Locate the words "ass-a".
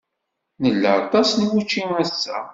2.01-2.37